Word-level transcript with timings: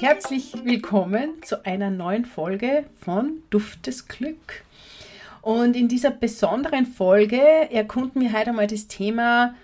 herzlich 0.00 0.52
willkommen 0.62 1.42
zu 1.42 1.66
einer 1.66 1.90
neuen 1.90 2.24
Folge 2.24 2.84
von 3.00 3.42
Duft 3.50 3.88
des 3.88 4.06
Glück. 4.06 4.62
Und 5.42 5.74
in 5.74 5.88
dieser 5.88 6.12
besonderen 6.12 6.86
Folge 6.86 7.40
erkunden 7.72 8.22
wir 8.22 8.32
heute 8.32 8.50
einmal 8.50 8.68
das 8.68 8.86
Thema, 8.86 9.56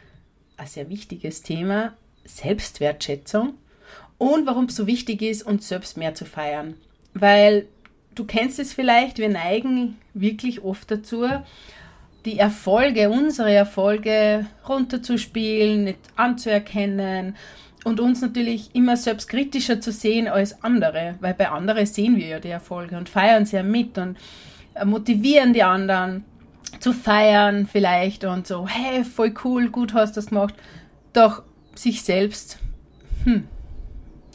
ein 0.57 0.67
sehr 0.67 0.89
wichtiges 0.91 1.43
Thema, 1.43 1.93
Selbstwertschätzung 2.25 3.55
und 4.19 4.45
warum 4.45 4.65
es 4.65 4.75
so 4.75 4.89
wichtig 4.89 5.23
ist, 5.23 5.45
uns 5.45 5.69
selbst 5.69 5.97
mehr 5.97 6.17
zu 6.17 6.25
feiern. 6.25 6.75
Weil 7.15 7.69
du 8.17 8.25
kennst 8.25 8.59
es 8.59 8.73
vielleicht, 8.73 9.19
wir 9.19 9.29
neigen 9.29 9.99
wirklich 10.15 10.65
oft 10.65 10.91
dazu, 10.91 11.29
die 12.25 12.41
Erfolge, 12.41 13.09
unsere 13.09 13.55
Erfolge 13.55 14.47
runterzuspielen, 14.69 15.85
nicht 15.85 16.01
anzuerkennen 16.17 17.37
und 17.85 18.01
uns 18.01 18.21
natürlich 18.21 18.75
immer 18.75 18.97
selbstkritischer 18.97 19.81
zu 19.81 19.93
sehen 19.93 20.29
als 20.29 20.63
andere, 20.63 21.17
weil 21.21 21.35
bei 21.35 21.49
anderen 21.49 21.87
sehen 21.87 22.17
wir 22.17 22.27
ja 22.27 22.41
die 22.41 22.49
Erfolge 22.49 22.97
und 22.97 23.09
feiern 23.09 23.45
sie 23.45 23.57
ja 23.57 23.63
mit 23.63 23.99
und 23.99 24.17
motivieren 24.85 25.53
die 25.53 25.63
anderen 25.63 26.25
zu 26.81 26.93
feiern 26.93 27.67
vielleicht 27.67 28.25
und 28.25 28.47
so, 28.47 28.67
hey, 28.67 29.05
voll 29.05 29.35
cool, 29.45 29.69
gut 29.69 29.95
hast 29.95 30.17
du 30.17 30.21
das 30.21 30.29
gemacht. 30.29 30.55
Doch 31.13 31.43
sich 31.75 32.03
selbst, 32.03 32.59
hm, 33.25 33.47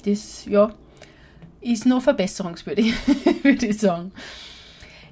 das, 0.05 0.45
ja, 0.45 0.73
ist 1.61 1.85
noch 1.85 2.01
verbesserungswürdig, 2.01 2.93
würde 3.43 3.65
ich 3.65 3.79
sagen. 3.79 4.11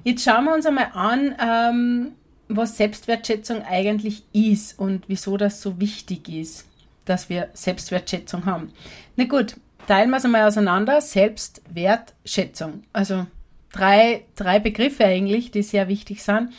Jetzt 0.04 0.24
schauen 0.24 0.44
wir 0.44 0.54
uns 0.54 0.66
einmal 0.66 0.90
an, 0.92 1.34
ähm, 1.40 2.12
was 2.48 2.76
Selbstwertschätzung 2.76 3.62
eigentlich 3.62 4.22
ist 4.32 4.78
und 4.78 5.04
wieso 5.08 5.36
das 5.36 5.60
so 5.60 5.80
wichtig 5.80 6.28
ist 6.28 6.66
dass 7.06 7.30
wir 7.30 7.48
Selbstwertschätzung 7.54 8.44
haben. 8.44 8.72
Na 9.16 9.24
gut, 9.24 9.56
teilen 9.86 10.10
wir 10.10 10.18
es 10.18 10.24
einmal 10.24 10.46
auseinander. 10.46 11.00
Selbstwertschätzung. 11.00 12.84
Also 12.92 13.26
drei, 13.72 14.24
drei 14.34 14.58
Begriffe 14.58 15.04
eigentlich, 15.04 15.50
die 15.50 15.62
sehr 15.62 15.88
wichtig 15.88 16.22
sind. 16.22 16.50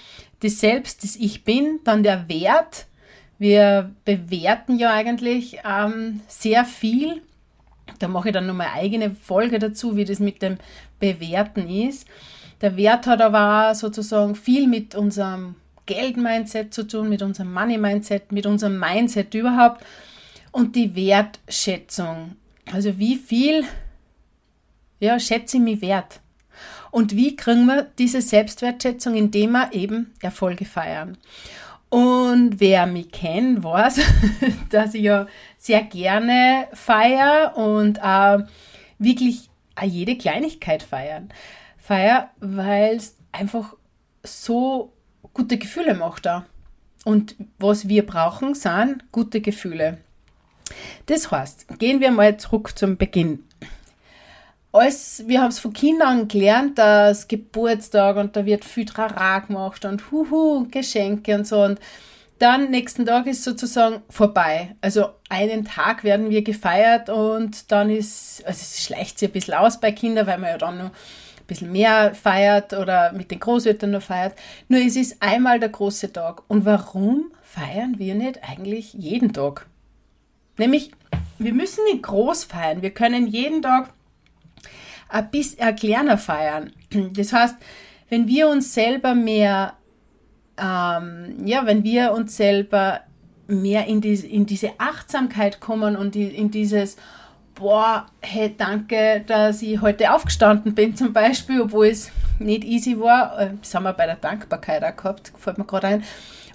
Das 0.41 0.59
Selbst, 0.59 1.03
das 1.03 1.15
Ich 1.15 1.43
bin, 1.43 1.79
dann 1.83 2.03
der 2.03 2.29
Wert. 2.29 2.87
Wir 3.39 3.91
bewerten 4.05 4.79
ja 4.79 4.91
eigentlich 4.91 5.59
ähm, 5.63 6.21
sehr 6.27 6.65
viel. 6.65 7.21
Da 7.99 8.07
mache 8.07 8.29
ich 8.29 8.33
dann 8.33 8.47
nochmal 8.47 8.69
eigene 8.73 9.11
Folge 9.11 9.59
dazu, 9.59 9.95
wie 9.95 10.05
das 10.05 10.19
mit 10.19 10.41
dem 10.41 10.57
Bewerten 10.99 11.69
ist. 11.69 12.07
Der 12.61 12.75
Wert 12.75 13.05
hat 13.05 13.21
aber 13.21 13.75
sozusagen 13.75 14.35
viel 14.35 14.67
mit 14.67 14.95
unserem 14.95 15.55
Geld-Mindset 15.85 16.73
zu 16.73 16.87
tun, 16.87 17.09
mit 17.09 17.21
unserem 17.21 17.53
Money-Mindset, 17.53 18.31
mit 18.31 18.45
unserem 18.45 18.79
Mindset 18.79 19.33
überhaupt 19.33 19.83
und 20.57 20.75
die 20.75 20.95
Wertschätzung. 20.95 22.35
Also 22.73 22.97
wie 22.97 23.15
viel 23.15 23.63
ja, 24.99 25.19
schätze 25.19 25.57
ich 25.57 25.63
mich 25.63 25.81
wert? 25.81 26.19
Und 26.89 27.15
wie 27.15 27.35
kriegen 27.35 27.67
wir 27.67 27.83
diese 27.99 28.23
Selbstwertschätzung, 28.23 29.13
indem 29.13 29.51
wir 29.51 29.71
eben 29.73 30.15
Erfolge 30.19 30.65
feiern? 30.65 31.19
Und 31.89 32.59
wer 32.59 32.87
mich 32.87 33.11
kennt, 33.11 33.63
weiß, 33.63 34.01
dass 34.71 34.95
ich 34.95 35.03
ja 35.03 35.27
sehr 35.59 35.83
gerne 35.83 36.67
feiere 36.73 37.55
und 37.55 37.99
äh, 37.99 38.43
wirklich 38.97 39.51
jede 39.83 40.17
Kleinigkeit 40.17 40.81
feiern. 40.81 41.29
Feier, 41.77 42.31
weil 42.39 42.95
es 42.95 43.15
einfach 43.31 43.75
so 44.23 44.91
gute 45.35 45.59
Gefühle 45.59 45.93
macht 45.93 46.25
da. 46.25 46.47
Und 47.05 47.35
was 47.59 47.87
wir 47.87 48.07
brauchen, 48.07 48.55
sind 48.55 49.11
gute 49.11 49.39
Gefühle. 49.39 49.99
Das 51.05 51.31
heißt, 51.31 51.79
gehen 51.79 51.99
wir 51.99 52.11
mal 52.11 52.37
zurück 52.37 52.77
zum 52.77 52.97
Beginn. 52.97 53.43
Als, 54.71 55.23
wir 55.25 55.41
haben 55.41 55.49
es 55.49 55.59
von 55.59 55.73
Kindern 55.73 56.27
gelernt, 56.27 56.77
dass 56.77 57.27
Geburtstag 57.27 58.17
und 58.17 58.35
da 58.35 58.45
wird 58.45 58.65
viel 58.65 58.85
Trara 58.85 59.39
gemacht 59.39 59.85
und 59.85 60.11
Huhu, 60.11 60.67
Geschenke 60.69 61.35
und 61.35 61.47
so. 61.47 61.63
Und 61.63 61.79
dann 62.39 62.69
nächsten 62.69 63.05
Tag 63.05 63.25
ist 63.25 63.43
sozusagen 63.43 64.03
vorbei. 64.09 64.75
Also 64.81 65.09
einen 65.29 65.65
Tag 65.65 66.03
werden 66.03 66.29
wir 66.29 66.43
gefeiert 66.43 67.09
und 67.09 67.71
dann 67.71 67.89
ist, 67.89 68.45
also 68.45 68.59
es 68.61 68.83
schleicht 68.83 69.17
sich 69.17 69.29
ein 69.29 69.33
bisschen 69.33 69.55
aus 69.55 69.79
bei 69.79 69.91
Kindern, 69.91 70.27
weil 70.27 70.37
man 70.37 70.51
ja 70.51 70.57
dann 70.57 70.77
noch 70.77 70.85
ein 70.85 71.47
bisschen 71.47 71.71
mehr 71.71 72.13
feiert 72.13 72.73
oder 72.73 73.11
mit 73.13 73.31
den 73.31 73.39
Großeltern 73.39 73.91
noch 73.91 74.03
feiert. 74.03 74.37
Nur 74.67 74.81
es 74.81 74.95
ist 74.95 75.21
einmal 75.21 75.59
der 75.59 75.69
große 75.69 76.13
Tag. 76.13 76.43
Und 76.47 76.65
warum 76.65 77.31
feiern 77.41 77.95
wir 77.97 78.13
nicht 78.13 78.43
eigentlich 78.43 78.93
jeden 78.93 79.33
Tag? 79.33 79.65
Nämlich, 80.57 80.91
wir 81.37 81.53
müssen 81.53 81.83
nicht 81.85 82.03
groß 82.03 82.45
feiern. 82.45 82.81
Wir 82.81 82.91
können 82.91 83.27
jeden 83.27 83.61
Tag 83.61 83.91
ein 85.09 85.29
bisschen 85.29 85.75
kleiner 85.75 86.17
feiern. 86.17 86.71
Das 87.13 87.33
heißt, 87.33 87.55
wenn 88.09 88.27
wir 88.27 88.47
uns 88.47 88.73
selber 88.73 89.13
mehr, 89.13 89.73
ähm, 90.57 91.45
ja, 91.45 91.65
wenn 91.65 91.83
wir 91.83 92.13
uns 92.13 92.37
selber 92.37 93.01
mehr 93.47 93.85
in, 93.87 94.01
die, 94.01 94.13
in 94.13 94.45
diese 94.45 94.71
Achtsamkeit 94.77 95.59
kommen 95.59 95.95
und 95.95 96.15
die, 96.15 96.27
in 96.27 96.51
dieses, 96.51 96.97
boah, 97.55 98.05
hey, 98.21 98.53
danke, 98.55 99.23
dass 99.25 99.61
ich 99.61 99.81
heute 99.81 100.13
aufgestanden 100.13 100.75
bin 100.75 100.95
zum 100.95 101.13
Beispiel, 101.13 101.61
obwohl 101.61 101.87
es 101.87 102.11
nicht 102.39 102.63
easy 102.63 102.99
war. 102.99 103.39
Äh, 103.39 103.49
das 103.59 103.73
haben 103.73 103.83
wir 103.83 103.93
bei 103.93 104.05
der 104.05 104.15
Dankbarkeit 104.15 104.83
auch 104.83 104.95
gehabt, 104.95 105.33
fällt 105.37 105.57
mir 105.57 105.65
gerade 105.65 105.87
ein. 105.87 106.03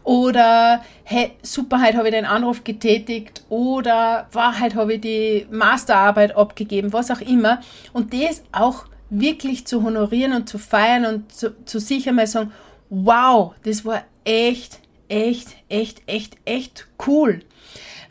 Oder, 0.04 0.84
hey, 1.04 1.32
super, 1.42 1.80
heute 1.80 1.98
habe 1.98 2.08
ich 2.08 2.14
den 2.14 2.24
Anruf 2.24 2.64
getätigt. 2.64 3.44
Oder, 3.48 4.28
heute 4.34 4.74
habe 4.76 4.94
ich 4.94 5.00
die 5.00 5.46
Masterarbeit 5.50 6.36
abgegeben, 6.36 6.92
was 6.92 7.10
auch 7.10 7.20
immer. 7.20 7.60
Und 7.92 8.12
das 8.12 8.42
auch 8.50 8.86
wirklich 9.10 9.66
zu 9.66 9.82
honorieren 9.82 10.32
und 10.32 10.48
zu 10.48 10.58
feiern 10.58 11.04
und 11.04 11.32
zu, 11.32 11.54
zu 11.64 11.78
sich 11.78 12.08
einmal 12.08 12.26
sagen, 12.26 12.52
wow, 12.88 13.54
das 13.64 13.84
war 13.84 14.04
echt, 14.24 14.80
echt, 15.08 15.48
echt, 15.68 16.02
echt, 16.06 16.36
echt 16.44 16.86
cool. 17.06 17.40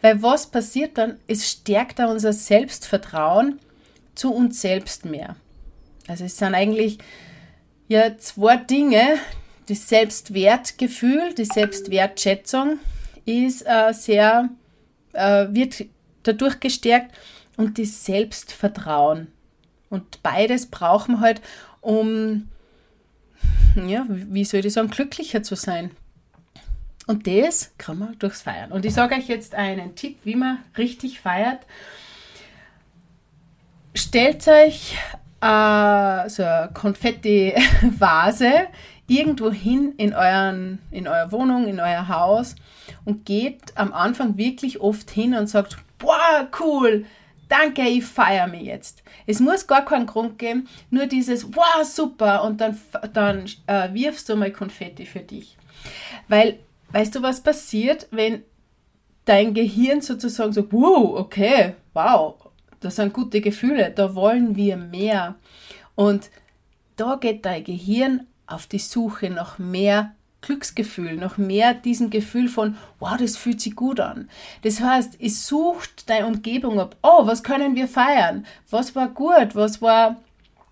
Weil 0.01 0.21
was 0.21 0.47
passiert 0.47 0.97
dann? 0.97 1.17
Es 1.27 1.49
stärkt 1.49 1.99
da 1.99 2.05
unser 2.05 2.33
Selbstvertrauen 2.33 3.59
zu 4.15 4.33
uns 4.33 4.61
selbst 4.61 5.05
mehr. 5.05 5.35
Also 6.07 6.25
es 6.25 6.37
sind 6.37 6.55
eigentlich 6.55 6.99
ja 7.87 8.17
zwei 8.17 8.57
Dinge, 8.57 9.17
das 9.71 9.87
Selbstwertgefühl, 9.87 11.33
die 11.33 11.45
Selbstwertschätzung 11.45 12.79
ist 13.23 13.65
äh, 13.65 13.93
sehr, 13.93 14.49
äh, 15.13 15.47
wird 15.49 15.85
dadurch 16.23 16.59
gestärkt 16.59 17.15
und 17.55 17.79
das 17.79 18.03
Selbstvertrauen. 18.03 19.27
Und 19.89 20.21
beides 20.23 20.65
brauchen 20.65 21.15
wir 21.15 21.19
halt, 21.21 21.41
um, 21.79 22.49
ja, 23.75 24.05
wie 24.09 24.43
soll 24.43 24.65
ich 24.65 24.73
sagen, 24.73 24.89
glücklicher 24.89 25.41
zu 25.41 25.55
sein. 25.55 25.91
Und 27.07 27.25
das 27.25 27.71
kann 27.77 27.97
man 27.99 28.19
durchs 28.19 28.41
Feiern. 28.41 28.73
Und 28.73 28.85
ich 28.85 28.93
sage 28.93 29.15
euch 29.15 29.29
jetzt 29.29 29.55
einen 29.55 29.95
Tipp, 29.95 30.17
wie 30.25 30.35
man 30.35 30.59
richtig 30.77 31.21
feiert. 31.21 31.59
Stellt 33.93 34.45
euch 34.47 34.97
äh, 35.41 36.29
so 36.29 36.43
eine 36.43 36.69
Konfetti-Vase 36.73 38.67
irgendwo 39.11 39.51
hin 39.51 39.93
in, 39.97 40.09
in 40.91 41.07
eurer 41.07 41.31
Wohnung, 41.31 41.67
in 41.67 41.79
euer 41.81 42.07
Haus 42.07 42.55
und 43.03 43.25
geht 43.25 43.75
am 43.75 43.91
Anfang 43.91 44.37
wirklich 44.37 44.79
oft 44.79 45.11
hin 45.11 45.33
und 45.33 45.47
sagt, 45.47 45.77
boah, 45.99 46.47
cool, 46.59 47.05
danke, 47.49 47.81
ich 47.81 48.05
feiere 48.05 48.47
mich 48.47 48.63
jetzt. 48.63 49.03
Es 49.27 49.41
muss 49.41 49.67
gar 49.67 49.83
keinen 49.83 50.05
Grund 50.05 50.39
geben, 50.39 50.67
nur 50.89 51.07
dieses, 51.07 51.53
wow, 51.53 51.83
super, 51.83 52.43
und 52.45 52.61
dann, 52.61 52.79
dann 53.11 53.45
äh, 53.67 53.93
wirfst 53.93 54.29
du 54.29 54.37
mal 54.37 54.51
Konfetti 54.51 55.05
für 55.05 55.19
dich. 55.19 55.57
Weil, 56.29 56.59
weißt 56.93 57.13
du, 57.15 57.21
was 57.21 57.43
passiert, 57.43 58.07
wenn 58.11 58.43
dein 59.25 59.53
Gehirn 59.53 59.99
sozusagen 59.99 60.53
so, 60.53 60.71
wow, 60.71 61.19
okay, 61.19 61.75
wow, 61.93 62.35
das 62.79 62.95
sind 62.95 63.13
gute 63.13 63.41
Gefühle, 63.41 63.91
da 63.91 64.15
wollen 64.15 64.55
wir 64.55 64.77
mehr. 64.77 65.35
Und 65.95 66.31
da 66.95 67.17
geht 67.17 67.45
dein 67.45 67.63
Gehirn 67.65 68.27
auf 68.51 68.67
die 68.67 68.79
Suche 68.79 69.29
nach 69.29 69.57
mehr 69.57 70.13
Glücksgefühl, 70.41 71.15
noch 71.15 71.37
mehr 71.37 71.73
diesem 71.73 72.09
Gefühl 72.09 72.49
von, 72.49 72.75
wow, 72.99 73.15
das 73.17 73.37
fühlt 73.37 73.61
sich 73.61 73.75
gut 73.75 73.99
an. 73.99 74.29
Das 74.63 74.81
heißt, 74.81 75.17
es 75.19 75.47
sucht 75.47 76.09
deine 76.09 76.25
Umgebung 76.25 76.79
ab, 76.79 76.95
oh, 77.03 77.27
was 77.27 77.43
können 77.43 77.75
wir 77.75 77.87
feiern? 77.87 78.45
Was 78.69 78.95
war 78.95 79.07
gut? 79.07 79.55
Was 79.55 79.81
war 79.81 80.17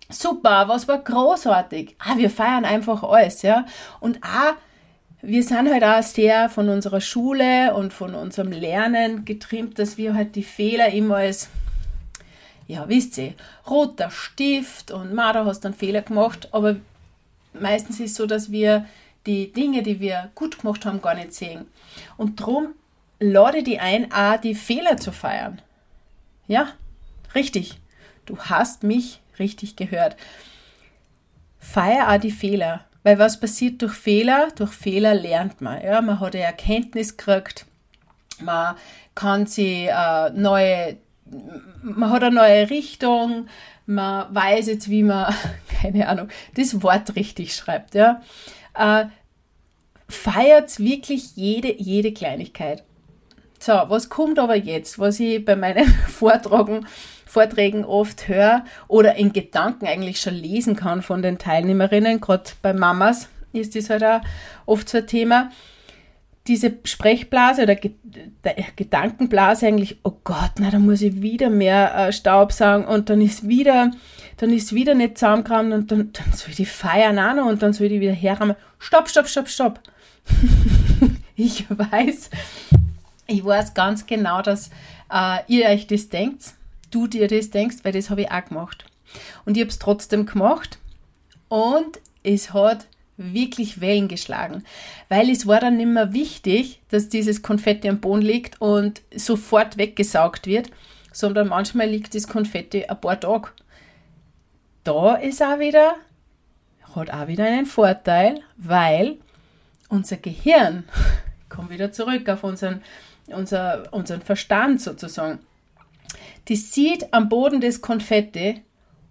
super? 0.08 0.64
Was 0.66 0.88
war 0.88 0.98
großartig? 0.98 1.94
Ah, 2.00 2.16
wir 2.16 2.30
feiern 2.30 2.64
einfach 2.64 3.04
alles, 3.04 3.42
ja. 3.42 3.64
Und 4.00 4.18
ah, 4.22 4.54
wir 5.22 5.42
sind 5.42 5.70
halt 5.70 5.84
auch 5.84 6.02
sehr 6.02 6.48
von 6.48 6.68
unserer 6.68 7.00
Schule 7.00 7.74
und 7.74 7.92
von 7.92 8.14
unserem 8.14 8.50
Lernen 8.50 9.24
getrimmt, 9.24 9.78
dass 9.78 9.98
wir 9.98 10.14
halt 10.14 10.34
die 10.34 10.42
Fehler 10.42 10.88
immer 10.92 11.16
als, 11.16 11.48
ja, 12.66 12.88
wisst 12.88 13.18
ihr, 13.18 13.34
roter 13.68 14.10
Stift 14.10 14.90
und 14.90 15.14
ma, 15.14 15.32
da 15.32 15.44
hast 15.44 15.62
du 15.62 15.68
einen 15.68 15.76
Fehler 15.76 16.02
gemacht, 16.02 16.48
aber 16.52 16.76
meistens 17.52 18.00
ist 18.00 18.12
es 18.12 18.16
so, 18.16 18.26
dass 18.26 18.50
wir 18.50 18.86
die 19.26 19.52
Dinge, 19.52 19.82
die 19.82 20.00
wir 20.00 20.30
gut 20.34 20.58
gemacht 20.60 20.86
haben, 20.86 21.02
gar 21.02 21.14
nicht 21.14 21.34
sehen. 21.34 21.66
Und 22.16 22.40
darum 22.40 22.74
lade 23.18 23.62
die 23.62 23.78
ein, 23.78 24.12
auch 24.12 24.40
die 24.40 24.54
Fehler 24.54 24.96
zu 24.96 25.12
feiern. 25.12 25.60
Ja, 26.46 26.68
richtig. 27.34 27.78
Du 28.26 28.38
hast 28.38 28.82
mich 28.82 29.20
richtig 29.38 29.76
gehört. 29.76 30.16
Feier 31.58 32.10
auch 32.10 32.20
die 32.20 32.30
Fehler. 32.30 32.86
Weil 33.02 33.18
was 33.18 33.40
passiert 33.40 33.80
durch 33.82 33.94
Fehler? 33.94 34.48
Durch 34.56 34.72
Fehler 34.72 35.14
lernt 35.14 35.60
man. 35.60 35.82
Ja? 35.82 36.00
Man 36.00 36.20
hat 36.20 36.34
eine 36.34 36.44
Erkenntnis 36.44 37.16
gekriegt, 37.16 37.66
man 38.40 38.76
kann 39.14 39.46
sie 39.46 39.86
äh, 39.86 40.30
neue, 40.30 40.96
man 41.82 42.10
hat 42.10 42.22
eine 42.22 42.34
neue 42.34 42.70
Richtung, 42.70 43.48
man 43.86 44.34
weiß 44.34 44.66
jetzt, 44.66 44.88
wie 44.88 45.02
man, 45.02 45.34
keine 45.80 46.08
Ahnung, 46.08 46.28
das 46.54 46.82
Wort 46.82 47.16
richtig 47.16 47.54
schreibt. 47.54 47.94
Ja? 47.94 48.22
Äh, 48.74 49.06
feiert 50.08 50.78
wirklich 50.78 51.36
jede, 51.36 51.72
jede 51.80 52.12
Kleinigkeit. 52.12 52.82
So, 53.58 53.72
was 53.72 54.08
kommt 54.08 54.38
aber 54.38 54.56
jetzt, 54.56 54.98
was 54.98 55.20
ich 55.20 55.44
bei 55.44 55.54
meinen 55.54 55.86
Vortragen, 56.08 56.86
Vorträgen 57.26 57.84
oft 57.84 58.26
höre 58.26 58.64
oder 58.88 59.16
in 59.16 59.32
Gedanken 59.32 59.86
eigentlich 59.86 60.20
schon 60.20 60.34
lesen 60.34 60.74
kann 60.74 61.02
von 61.02 61.22
den 61.22 61.38
Teilnehmerinnen, 61.38 62.20
gerade 62.20 62.50
bei 62.62 62.72
Mamas 62.72 63.28
ist 63.52 63.76
das 63.76 63.90
halt 63.90 64.02
auch 64.02 64.20
oft 64.66 64.88
so 64.88 64.98
ein 64.98 65.06
Thema. 65.06 65.50
Diese 66.46 66.78
Sprechblase 66.84 67.62
oder 67.62 67.76
Gedankenblase 68.76 69.66
eigentlich, 69.66 69.98
oh 70.04 70.14
Gott, 70.24 70.52
na, 70.58 70.70
da 70.70 70.78
muss 70.78 71.02
ich 71.02 71.20
wieder 71.20 71.50
mehr 71.50 71.94
äh, 71.94 72.12
Staub 72.12 72.52
sagen 72.52 72.86
und 72.86 73.10
dann 73.10 73.20
ist 73.20 73.46
wieder, 73.46 73.92
dann 74.40 74.54
ist 74.54 74.74
wieder 74.74 74.94
nicht 74.94 75.18
zusammengekramt 75.18 75.70
und 75.74 75.92
dann, 75.92 76.12
dann 76.14 76.32
soll 76.32 76.54
die 76.54 76.64
feiern 76.64 77.18
auch 77.18 77.34
noch 77.34 77.46
und 77.46 77.60
dann 77.62 77.74
soll 77.74 77.88
ich 77.88 78.00
wieder 78.00 78.14
herrahmen. 78.14 78.56
Stopp, 78.78 79.10
stopp, 79.10 79.28
stopp, 79.28 79.48
stopp. 79.48 79.80
ich 81.36 81.66
weiß, 81.68 82.30
ich 83.26 83.44
weiß 83.44 83.74
ganz 83.74 84.06
genau, 84.06 84.40
dass 84.40 84.70
äh, 85.12 85.40
ihr 85.46 85.66
euch 85.66 85.86
das 85.86 86.08
denkt, 86.08 86.54
du 86.90 87.06
dir 87.06 87.28
das 87.28 87.50
denkst, 87.50 87.78
weil 87.82 87.92
das 87.92 88.08
habe 88.08 88.22
ich 88.22 88.30
auch 88.30 88.44
gemacht. 88.46 88.86
Und 89.44 89.58
ich 89.58 89.60
habe 89.60 89.70
es 89.70 89.78
trotzdem 89.78 90.24
gemacht 90.24 90.78
und 91.48 92.00
es 92.22 92.54
hat 92.54 92.86
wirklich 93.18 93.82
Wellen 93.82 94.08
geschlagen, 94.08 94.64
weil 95.10 95.28
es 95.28 95.46
war 95.46 95.60
dann 95.60 95.76
nicht 95.76 95.88
mehr 95.88 96.14
wichtig, 96.14 96.80
dass 96.88 97.10
dieses 97.10 97.42
Konfetti 97.42 97.90
am 97.90 98.00
Boden 98.00 98.22
liegt 98.22 98.58
und 98.62 99.02
sofort 99.14 99.76
weggesaugt 99.76 100.46
wird, 100.46 100.70
sondern 101.12 101.48
manchmal 101.48 101.90
liegt 101.90 102.14
das 102.14 102.26
Konfetti 102.26 102.86
ein 102.86 102.98
paar 102.98 103.20
Tage. 103.20 103.50
Da 104.84 105.14
ist 105.16 105.42
auch 105.42 105.58
wieder, 105.58 105.96
hat 106.94 107.10
auch 107.10 107.26
wieder 107.26 107.44
einen 107.44 107.66
Vorteil, 107.66 108.40
weil 108.56 109.18
unser 109.88 110.16
Gehirn, 110.16 110.84
kommt 111.48 111.70
wieder 111.70 111.92
zurück 111.92 112.28
auf 112.28 112.44
unseren 112.44 112.82
unser, 113.32 113.92
unseren 113.92 114.22
Verstand 114.22 114.80
sozusagen, 114.80 115.40
die 116.48 116.56
sieht 116.56 117.12
am 117.12 117.28
Boden 117.28 117.60
das 117.60 117.80
Konfetti 117.80 118.62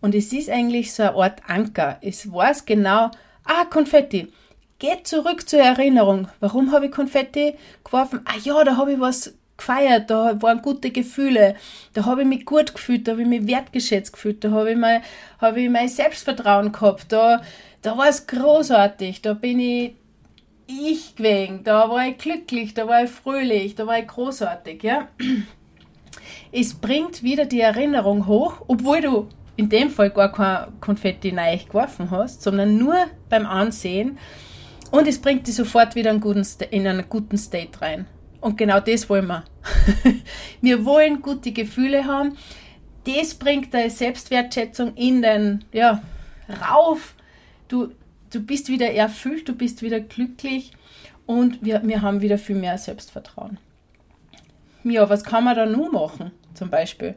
und 0.02 0.16
es 0.16 0.34
ist 0.34 0.50
eigentlich 0.50 0.94
so 0.94 1.04
eine 1.04 1.16
Art 1.16 1.42
Anker. 1.48 1.98
Es 2.02 2.32
weiß 2.32 2.66
genau, 2.66 3.12
ah, 3.46 3.66
Konfetti, 3.70 4.32
geht 4.80 5.08
zurück 5.08 5.48
zur 5.50 5.60
Erinnerung. 5.60 6.28
Warum 6.40 6.72
habe 6.72 6.88
ich 6.88 6.92
Konfetti 6.92 7.56
geworfen? 7.84 8.22
Ah 8.26 8.38
ja, 8.44 8.64
da 8.64 8.78
habe 8.78 8.94
ich 8.94 9.00
was 9.00 9.34
gefeiert, 9.60 10.10
da 10.10 10.42
waren 10.42 10.62
gute 10.62 10.90
Gefühle, 10.90 11.56
da 11.94 12.06
habe 12.06 12.22
ich 12.22 12.28
mich 12.28 12.46
gut 12.46 12.74
gefühlt, 12.74 13.08
da 13.08 13.12
habe 13.12 13.22
ich 13.22 13.28
mich 13.28 13.48
wertgeschätzt 13.48 14.14
gefühlt, 14.14 14.44
da 14.44 14.52
habe 14.52 14.72
ich, 14.72 14.78
mein, 14.78 15.02
habe 15.40 15.62
ich 15.62 15.70
mein 15.70 15.88
Selbstvertrauen 15.88 16.72
gehabt, 16.72 17.12
da, 17.12 17.42
da 17.82 17.98
war 17.98 18.08
es 18.08 18.26
großartig, 18.26 19.22
da 19.22 19.34
bin 19.34 19.60
ich 19.60 19.94
ich 20.72 21.16
gewesen, 21.16 21.64
da 21.64 21.90
war 21.90 22.08
ich 22.08 22.18
glücklich, 22.18 22.74
da 22.76 22.88
war 22.88 23.04
ich 23.04 23.10
fröhlich, 23.10 23.76
da 23.76 23.88
war 23.88 24.00
ich 24.00 24.08
großartig, 24.08 24.84
ja. 24.84 25.08
Es 26.52 26.74
bringt 26.74 27.22
wieder 27.22 27.46
die 27.46 27.62
Erinnerung 27.62 28.26
hoch, 28.26 28.64
obwohl 28.68 29.02
du 29.02 29.28
in 29.56 29.70
dem 29.70 29.90
Fall 29.90 30.10
gar 30.10 30.32
kein 30.32 30.80
Konfetti 30.80 31.32
neu 31.32 31.58
geworfen 31.58 32.10
hast, 32.12 32.42
sondern 32.42 32.78
nur 32.78 32.96
beim 33.30 33.46
Ansehen 33.46 34.18
und 34.92 35.08
es 35.08 35.20
bringt 35.20 35.48
dich 35.48 35.56
sofort 35.56 35.96
wieder 35.96 36.12
in 36.12 36.88
einen 36.88 37.10
guten 37.10 37.38
State 37.38 37.82
rein. 37.82 38.06
Und 38.42 38.58
genau 38.58 38.80
das 38.80 39.10
wollen 39.10 39.28
wir. 39.28 39.44
Wir 40.62 40.86
wollen 40.86 41.22
gute 41.22 41.52
Gefühle 41.52 42.06
haben. 42.06 42.38
Das 43.06 43.34
bringt 43.34 43.74
deine 43.74 43.90
Selbstwertschätzung 43.90 44.96
in 44.96 45.22
den, 45.22 45.66
ja, 45.72 46.02
rauf. 46.50 47.16
Du 47.68 47.92
du 48.30 48.42
bist 48.42 48.70
wieder 48.70 48.92
erfüllt, 48.92 49.48
du 49.48 49.54
bist 49.54 49.82
wieder 49.82 50.00
glücklich 50.00 50.72
und 51.26 51.64
wir, 51.64 51.82
wir 51.84 52.02
haben 52.02 52.22
wieder 52.22 52.38
viel 52.38 52.56
mehr 52.56 52.78
Selbstvertrauen. 52.78 53.58
Ja, 54.84 55.10
was 55.10 55.24
kann 55.24 55.44
man 55.44 55.56
da 55.56 55.66
nun 55.66 55.92
machen, 55.92 56.32
zum 56.54 56.70
Beispiel? 56.70 57.16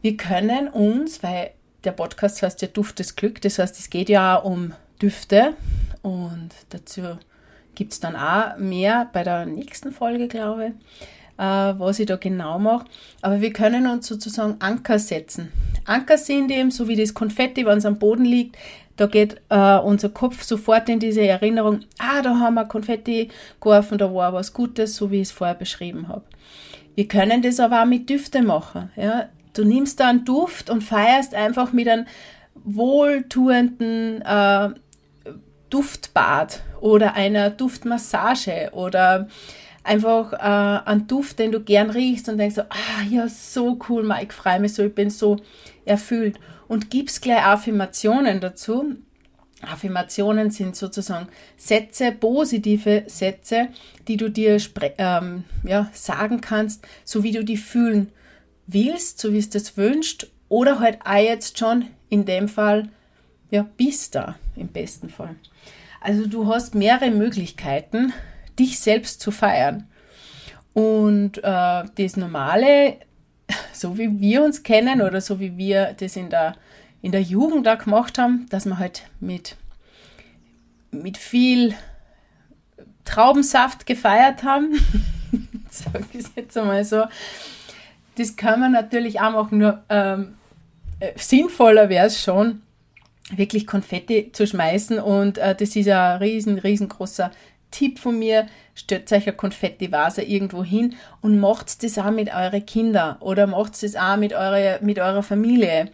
Wir 0.00 0.16
können 0.16 0.68
uns, 0.68 1.22
weil 1.22 1.52
der 1.84 1.92
Podcast 1.92 2.42
heißt 2.42 2.62
ja 2.62 2.68
Duft 2.68 2.98
des 2.98 3.16
Glück, 3.16 3.40
das 3.40 3.58
heißt, 3.58 3.78
es 3.78 3.90
geht 3.90 4.08
ja 4.08 4.38
auch 4.38 4.44
um 4.44 4.72
Düfte 5.00 5.54
und 6.02 6.50
dazu 6.70 7.18
gibt 7.74 7.92
es 7.92 8.00
dann 8.00 8.16
auch 8.16 8.56
mehr 8.58 9.08
bei 9.12 9.22
der 9.22 9.46
nächsten 9.46 9.92
Folge, 9.92 10.28
glaube 10.28 10.66
ich, 10.66 10.72
äh, 11.38 11.74
was 11.78 11.98
ich 11.98 12.06
da 12.06 12.16
genau 12.16 12.58
mache. 12.58 12.86
Aber 13.20 13.40
wir 13.40 13.52
können 13.52 13.86
uns 13.86 14.06
sozusagen 14.06 14.56
Anker 14.60 14.98
setzen. 14.98 15.52
Anker 15.84 16.18
sind 16.18 16.50
eben, 16.50 16.70
so 16.70 16.88
wie 16.88 16.96
das 16.96 17.14
Konfetti, 17.14 17.66
wenn 17.66 17.78
es 17.78 17.86
am 17.86 17.98
Boden 17.98 18.24
liegt, 18.24 18.56
da 18.96 19.06
geht 19.06 19.40
äh, 19.48 19.78
unser 19.78 20.10
Kopf 20.10 20.42
sofort 20.42 20.88
in 20.88 21.00
diese 21.00 21.26
Erinnerung, 21.26 21.80
ah, 21.98 22.22
da 22.22 22.38
haben 22.38 22.54
wir 22.54 22.66
Konfetti 22.66 23.30
geworfen, 23.60 23.98
da 23.98 24.14
war 24.14 24.32
was 24.32 24.52
Gutes, 24.52 24.96
so 24.96 25.10
wie 25.10 25.16
ich 25.16 25.28
es 25.28 25.32
vorher 25.32 25.54
beschrieben 25.54 26.08
habe. 26.08 26.24
Wir 26.94 27.08
können 27.08 27.40
das 27.40 27.58
aber 27.58 27.82
auch 27.82 27.86
mit 27.86 28.10
Düfte 28.10 28.42
machen. 28.42 28.90
Ja? 28.96 29.28
Du 29.54 29.64
nimmst 29.64 29.98
da 29.98 30.08
einen 30.08 30.24
Duft 30.24 30.68
und 30.68 30.82
feierst 30.82 31.34
einfach 31.34 31.72
mit 31.72 31.88
einem 31.88 32.06
wohltuenden 32.64 34.20
äh, 34.22 34.68
Duftbad 35.72 36.60
oder 36.80 37.14
einer 37.14 37.50
Duftmassage 37.50 38.70
oder 38.72 39.28
einfach 39.84 40.32
äh, 40.32 40.88
einen 40.88 41.06
Duft, 41.06 41.38
den 41.38 41.52
du 41.52 41.60
gern 41.60 41.90
riechst 41.90 42.28
und 42.28 42.38
denkst 42.38 42.56
so, 42.56 42.62
ah 42.62 43.02
ja, 43.10 43.28
so 43.28 43.78
cool, 43.88 44.02
Mike, 44.02 44.32
freue 44.32 44.60
mich 44.60 44.74
so, 44.74 44.84
ich 44.84 44.94
bin 44.94 45.10
so 45.10 45.38
erfüllt 45.84 46.38
und 46.68 46.90
gibst 46.90 47.22
gleich 47.22 47.44
Affirmationen 47.44 48.40
dazu. 48.40 48.96
Affirmationen 49.62 50.50
sind 50.50 50.74
sozusagen 50.76 51.28
Sätze, 51.56 52.12
positive 52.12 53.04
Sätze, 53.06 53.68
die 54.08 54.16
du 54.16 54.28
dir 54.28 54.58
ähm, 54.98 55.44
ja, 55.64 55.88
sagen 55.92 56.40
kannst, 56.40 56.84
so 57.04 57.22
wie 57.22 57.32
du 57.32 57.44
die 57.44 57.56
fühlen 57.56 58.10
willst, 58.66 59.20
so 59.20 59.32
wie 59.32 59.38
es 59.38 59.50
das 59.50 59.76
wünscht, 59.76 60.26
oder 60.48 60.80
halt 60.80 60.98
auch 61.04 61.14
jetzt 61.14 61.58
schon 61.58 61.86
in 62.08 62.24
dem 62.24 62.48
Fall, 62.48 62.88
ja, 63.52 63.66
bist 63.76 64.14
da 64.16 64.34
im 64.56 64.68
besten 64.68 65.08
Fall. 65.08 65.36
Also 66.00 66.26
du 66.26 66.52
hast 66.52 66.74
mehrere 66.74 67.10
Möglichkeiten, 67.10 68.12
dich 68.58 68.80
selbst 68.80 69.20
zu 69.20 69.30
feiern. 69.30 69.86
Und 70.74 71.38
äh, 71.38 71.84
das 71.94 72.16
Normale 72.16 72.96
so 73.72 73.98
wie 73.98 74.20
wir 74.20 74.42
uns 74.42 74.62
kennen 74.62 75.00
oder 75.00 75.20
so 75.20 75.40
wie 75.40 75.56
wir 75.56 75.94
das 75.98 76.16
in 76.16 76.30
der, 76.30 76.56
in 77.00 77.12
der 77.12 77.22
Jugend 77.22 77.66
da 77.66 77.74
gemacht 77.74 78.18
haben, 78.18 78.46
dass 78.50 78.66
wir 78.66 78.78
halt 78.78 79.02
mit, 79.20 79.56
mit 80.90 81.18
viel 81.18 81.74
Traubensaft 83.04 83.86
gefeiert 83.86 84.42
haben. 84.42 84.74
Sag 85.70 86.02
ich 86.12 86.26
jetzt 86.36 86.56
einmal 86.56 86.84
so. 86.84 87.04
Das 88.16 88.36
kann 88.36 88.60
man 88.60 88.72
natürlich 88.72 89.20
auch 89.20 89.32
machen, 89.32 89.58
nur 89.58 89.82
ähm, 89.88 90.34
äh, 91.00 91.12
sinnvoller 91.16 91.88
wäre 91.88 92.06
es 92.06 92.22
schon, 92.22 92.62
wirklich 93.36 93.66
Konfetti 93.66 94.30
zu 94.32 94.46
schmeißen 94.46 94.98
und 94.98 95.38
äh, 95.38 95.54
das 95.54 95.74
ist 95.76 95.88
ein 95.88 96.18
riesen, 96.18 96.58
riesengroßer 96.58 97.30
Tipp 97.70 97.98
von 97.98 98.18
mir, 98.18 98.46
stellt 98.74 99.10
euch 99.12 99.26
eine 99.26 99.36
Konfettivase 99.36 100.22
irgendwo 100.22 100.62
hin 100.62 100.94
und 101.20 101.40
macht 101.40 101.82
das 101.82 101.98
auch 101.98 102.10
mit 102.10 102.32
euren 102.32 102.64
Kindern 102.64 103.16
oder 103.20 103.46
macht 103.46 103.82
das 103.82 103.96
auch 103.96 104.16
mit, 104.16 104.32
eure, 104.32 104.78
mit 104.82 104.98
eurer 104.98 105.22
Familie. 105.22 105.90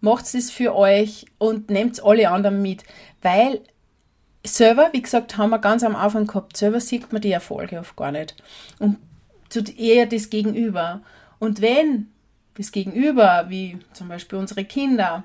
Macht 0.00 0.34
es 0.34 0.50
für 0.50 0.74
euch 0.74 1.26
und 1.38 1.70
nehmt 1.70 2.04
alle 2.04 2.28
anderen 2.30 2.60
mit, 2.60 2.84
weil 3.22 3.60
selber, 4.44 4.90
wie 4.92 5.00
gesagt, 5.00 5.38
haben 5.38 5.50
wir 5.50 5.58
ganz 5.58 5.82
am 5.82 5.96
Anfang 5.96 6.26
gehabt, 6.26 6.56
selber 6.56 6.80
sieht 6.80 7.12
man 7.12 7.22
die 7.22 7.32
Erfolge 7.32 7.78
oft 7.78 7.96
gar 7.96 8.12
nicht. 8.12 8.36
Und 8.78 8.98
tut 9.48 9.78
eher 9.78 10.06
das 10.06 10.28
Gegenüber. 10.28 11.00
Und 11.38 11.60
wenn 11.60 12.08
das 12.56 12.70
Gegenüber, 12.70 13.46
wie 13.48 13.78
zum 13.92 14.08
Beispiel 14.08 14.38
unsere 14.38 14.64
Kinder 14.64 15.24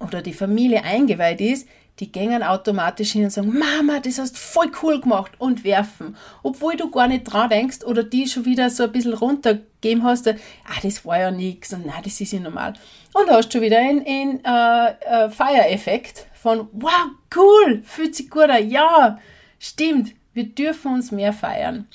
oder 0.00 0.22
die 0.22 0.32
Familie 0.32 0.84
eingeweiht 0.84 1.40
ist, 1.40 1.68
die 2.00 2.12
gängen 2.12 2.42
automatisch 2.42 3.12
hin 3.12 3.24
und 3.24 3.30
sagen, 3.30 3.58
Mama, 3.58 3.98
das 4.00 4.18
hast 4.18 4.38
voll 4.38 4.70
cool 4.82 5.00
gemacht 5.00 5.32
und 5.38 5.64
werfen. 5.64 6.16
Obwohl 6.42 6.76
du 6.76 6.90
gar 6.90 7.08
nicht 7.08 7.24
dran 7.24 7.50
denkst 7.50 7.84
oder 7.84 8.04
die 8.04 8.28
schon 8.28 8.44
wieder 8.44 8.70
so 8.70 8.84
ein 8.84 8.92
bisschen 8.92 9.14
runtergeben 9.14 10.04
hast, 10.04 10.28
ah, 10.28 10.34
das 10.82 11.04
war 11.04 11.18
ja 11.18 11.30
nichts 11.30 11.72
und 11.72 11.86
nein, 11.86 12.02
das 12.04 12.20
ist 12.20 12.32
ja 12.32 12.40
normal. 12.40 12.74
Und 13.14 13.28
hast 13.30 13.52
schon 13.52 13.62
wieder 13.62 13.78
einen, 13.78 14.06
einen 14.06 14.44
äh, 14.44 15.26
äh, 15.26 15.30
Fire-Effekt 15.30 16.26
von, 16.34 16.68
wow, 16.72 17.10
cool, 17.34 17.82
fühlt 17.84 18.14
sich 18.14 18.30
gut 18.30 18.48
an, 18.48 18.68
ja, 18.68 19.18
stimmt, 19.58 20.12
wir 20.34 20.44
dürfen 20.44 20.94
uns 20.94 21.10
mehr 21.10 21.32
feiern. 21.32 21.88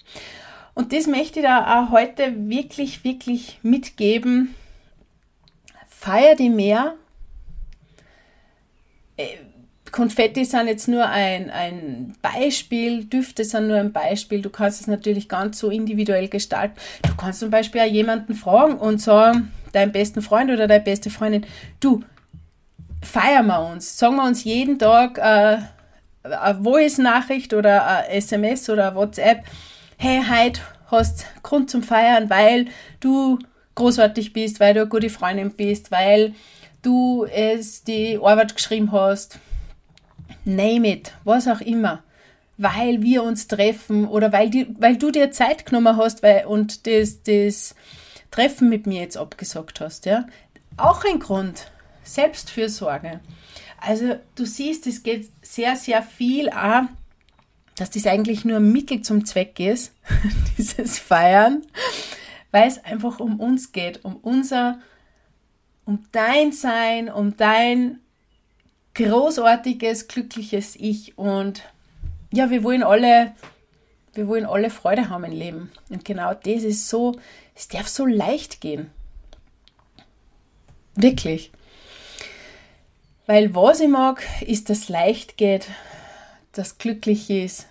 Und 0.74 0.92
das 0.92 1.08
möchte 1.08 1.40
ich 1.40 1.46
da 1.46 1.82
auch 1.82 1.92
heute 1.92 2.34
wirklich, 2.50 3.04
wirklich 3.04 3.60
mitgeben. 3.62 4.54
feier 5.88 6.36
die 6.36 6.50
mehr. 6.50 6.96
Äh, 9.17 9.38
Konfetti 9.91 10.43
sind 10.43 10.67
jetzt 10.67 10.88
nur 10.88 11.08
ein, 11.08 11.51
ein 11.51 12.15
Beispiel, 12.22 13.05
Düfte 13.05 13.46
sind 13.46 13.67
nur 13.67 13.77
ein 13.77 13.93
Beispiel. 13.93 14.41
Du 14.41 14.50
kannst 14.50 14.82
es 14.82 14.88
natürlich 14.88 15.29
ganz 15.29 15.60
so 15.60 15.70
individuell 15.70 16.27
gestalten. 16.29 16.75
Du 17.03 17.15
kannst 17.15 17.41
zum 17.41 17.51
Beispiel 17.51 17.82
auch 17.82 17.86
jemanden 17.86 18.34
fragen 18.34 18.74
und 18.74 19.00
sagen, 19.00 19.51
deinen 19.72 19.91
besten 19.91 20.22
Freund 20.22 20.50
oder 20.50 20.67
deine 20.67 20.84
beste 20.84 21.12
Freundin, 21.12 21.46
du, 21.79 22.03
feiern 23.03 23.46
wir 23.48 23.62
uns, 23.65 23.98
sagen 23.98 24.15
wir 24.15 24.25
uns 24.25 24.43
jeden 24.43 24.79
Tag 24.79 25.17
äh, 25.20 25.58
eine 26.24 26.63
Voice-Nachricht 26.63 27.53
oder 27.53 27.86
eine 27.86 28.10
SMS 28.10 28.70
oder 28.70 28.88
eine 28.88 28.96
WhatsApp, 28.96 29.43
hey, 29.98 30.22
heute 30.27 30.62
hast 30.88 31.25
Grund 31.43 31.70
zum 31.70 31.84
Feiern, 31.84 32.29
weil 32.29 32.65
du 33.00 33.39
großartig 33.75 34.34
bist, 34.34 34.60
weil 34.60 34.74
du 34.74 34.82
eine 34.82 34.89
gute 34.89 35.10
Freundin 35.10 35.51
bist, 35.51 35.91
weil 35.91 36.34
du 36.84 37.25
es 37.25 37.84
die 37.84 38.20
Arbeit 38.22 38.56
geschrieben 38.56 38.92
hast, 38.92 39.40
name 40.46 40.88
it, 40.90 41.13
was 41.24 41.48
auch 41.48 41.62
immer, 41.62 42.04
weil 42.58 43.02
wir 43.02 43.24
uns 43.24 43.48
treffen 43.48 44.08
oder 44.08 44.32
weil, 44.32 44.50
die, 44.50 44.68
weil 44.80 44.98
du 44.98 45.12
dir 45.12 45.32
Zeit 45.32 45.66
genommen 45.66 45.98
hast 45.98 46.22
weil, 46.22 46.46
und 46.46 46.86
das, 46.86 47.24
das 47.24 47.75
Treffen 48.32 48.70
mit 48.70 48.88
mir 48.88 49.02
jetzt 49.02 49.18
abgesagt 49.18 49.80
hast. 49.80 50.06
Ja? 50.06 50.28
Auch 50.78 51.04
ein 51.06 51.20
Grund, 51.20 51.72
Selbstfürsorge. 52.04 53.20
Also 53.80 54.16
du 54.36 54.46
siehst, 54.46 54.88
es 54.88 55.04
geht 55.04 55.30
sehr, 55.42 55.75
sehr 55.75 56.02
viel 56.02 56.50
an, 56.50 56.90
dass 57.75 57.90
das 57.90 58.06
eigentlich 58.06 58.46
nur 58.46 58.58
ein 58.58 58.72
Mittel 58.72 59.02
zum 59.02 59.25
Zweck 59.25 59.60
ist, 59.60 59.94
dieses 60.58 61.00
Feiern, 61.00 61.63
weil 62.52 62.68
es 62.68 62.84
einfach 62.84 63.20
um 63.20 63.40
uns 63.40 63.72
geht, 63.72 64.06
um 64.06 64.16
unser, 64.18 64.80
um 65.86 66.06
dein 66.12 66.52
Sein, 66.52 67.12
um 67.12 67.36
dein 67.38 68.00
großartiges, 68.96 70.08
glückliches 70.08 70.75
Ich 70.75 71.18
und 71.18 71.63
ja, 72.32 72.50
wir 72.50 72.63
wollen 72.63 72.84
alle, 72.84 73.34
wir 74.13 74.28
wollen 74.28 74.46
alle 74.46 74.70
Freude 74.70 75.10
haben 75.10 75.24
im 75.25 75.32
Leben. 75.32 75.72
Und 75.90 76.06
genau 76.06 76.34
das 76.34 76.63
ist 76.63 76.90
so, 76.90 77.20
es 77.56 77.68
darf 77.68 77.88
so 77.88 78.06
leicht 78.06 78.62
gehen. 78.62 78.90
Wirklich. 80.96 81.52
Weil 83.25 83.56
was 83.56 83.80
ich 83.80 83.88
mag, 83.88 84.24
ist, 84.42 84.70
dass 84.70 84.90
leicht 84.90 85.38
geht, 85.38 85.68
dass 86.52 86.78
glücklich 86.78 87.30
ist 87.30 87.68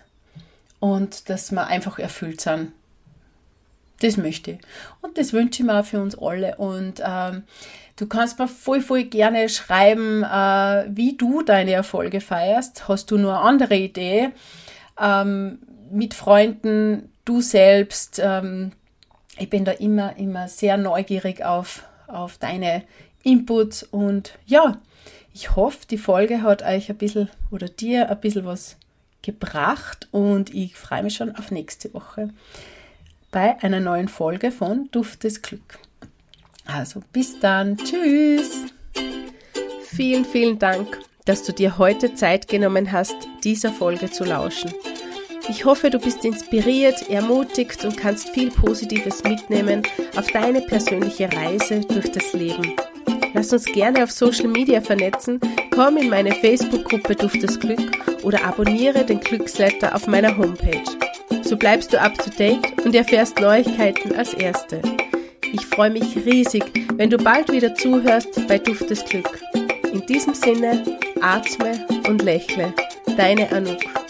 und 0.79 1.29
dass 1.29 1.51
wir 1.51 1.67
einfach 1.67 1.99
erfüllt 1.99 2.41
sind. 2.41 2.73
Das 4.03 4.17
möchte 4.17 4.51
ich. 4.51 4.57
Und 5.01 5.17
das 5.17 5.31
wünsche 5.33 5.61
ich 5.61 5.65
mir 5.65 5.79
auch 5.79 5.85
für 5.85 6.01
uns 6.01 6.17
alle. 6.17 6.55
Und 6.57 7.01
ähm, 7.05 7.43
Du 7.95 8.07
kannst 8.07 8.39
mir 8.39 8.47
voll, 8.47 8.81
voll 8.81 9.03
gerne 9.03 9.49
schreiben, 9.49 10.23
äh, 10.23 10.85
wie 10.89 11.15
du 11.15 11.43
deine 11.43 11.73
Erfolge 11.73 12.21
feierst. 12.21 12.87
Hast 12.87 13.11
du 13.11 13.17
nur 13.17 13.37
eine 13.37 13.47
andere 13.47 13.75
Idee? 13.75 14.31
Ähm, 14.99 15.59
mit 15.91 16.15
Freunden, 16.15 17.11
du 17.23 17.41
selbst. 17.41 18.19
Ähm, 18.23 18.71
ich 19.37 19.49
bin 19.49 19.63
da 19.63 19.73
immer, 19.73 20.17
immer 20.17 20.47
sehr 20.47 20.77
neugierig 20.77 21.43
auf, 21.45 21.83
auf 22.07 22.37
deine 22.37 22.83
Inputs 23.23 23.83
und 23.83 24.37
ja, 24.45 24.77
ich 25.33 25.55
hoffe, 25.55 25.87
die 25.89 25.97
Folge 25.97 26.43
hat 26.43 26.61
euch 26.61 26.89
ein 26.89 26.97
bisschen 26.97 27.29
oder 27.49 27.67
dir 27.67 28.09
ein 28.09 28.19
bisschen 28.19 28.45
was 28.45 28.75
gebracht 29.21 30.07
und 30.11 30.53
ich 30.53 30.75
freue 30.75 31.03
mich 31.03 31.15
schon 31.15 31.35
auf 31.35 31.49
nächste 31.49 31.93
Woche 31.93 32.29
bei 33.33 33.61
einer 33.61 33.81
neuen 33.81 34.07
Folge 34.07 34.51
von 34.51 34.87
Duft 34.91 35.25
des 35.25 35.41
Glück. 35.41 35.79
Also 36.65 37.01
bis 37.11 37.39
dann. 37.39 37.75
Tschüss. 37.75 38.67
Vielen, 39.83 40.23
vielen 40.23 40.59
Dank, 40.59 40.99
dass 41.25 41.43
du 41.43 41.51
dir 41.51 41.77
heute 41.77 42.15
Zeit 42.15 42.47
genommen 42.47 42.91
hast, 42.91 43.15
dieser 43.43 43.73
Folge 43.73 44.09
zu 44.09 44.23
lauschen. 44.23 44.73
Ich 45.49 45.65
hoffe, 45.65 45.89
du 45.89 45.99
bist 45.99 46.23
inspiriert, 46.23 47.09
ermutigt 47.09 47.83
und 47.83 47.97
kannst 47.97 48.29
viel 48.29 48.49
Positives 48.49 49.23
mitnehmen 49.25 49.83
auf 50.15 50.27
deine 50.31 50.61
persönliche 50.61 51.29
Reise 51.33 51.81
durch 51.81 52.09
das 52.11 52.31
Leben. 52.31 52.75
Lass 53.33 53.51
uns 53.51 53.65
gerne 53.65 54.03
auf 54.03 54.11
Social 54.11 54.47
Media 54.47 54.79
vernetzen, 54.79 55.39
komm 55.71 55.97
in 55.97 56.09
meine 56.09 56.31
Facebook-Gruppe 56.31 57.15
Duft 57.15 57.43
das 57.43 57.59
Glück 57.59 57.91
oder 58.23 58.45
abonniere 58.45 59.03
den 59.03 59.19
Glücksletter 59.19 59.93
auf 59.93 60.07
meiner 60.07 60.37
Homepage. 60.37 60.83
So 61.43 61.57
bleibst 61.57 61.93
du 61.93 61.99
up 61.99 62.17
to 62.17 62.29
date 62.29 62.73
und 62.85 62.95
erfährst 62.95 63.39
Neuigkeiten 63.39 64.15
als 64.15 64.33
Erste. 64.33 64.81
Ich 65.51 65.65
freue 65.65 65.91
mich 65.91 66.15
riesig, 66.25 66.63
wenn 66.95 67.09
du 67.09 67.17
bald 67.17 67.51
wieder 67.51 67.75
zuhörst 67.75 68.47
bei 68.47 68.57
Duft 68.57 68.89
des 68.89 69.03
Glück. 69.05 69.39
In 69.91 70.05
diesem 70.07 70.33
Sinne, 70.33 70.83
atme 71.21 71.85
und 72.07 72.21
lächle. 72.23 72.73
Deine 73.17 73.51
Anouk. 73.51 74.02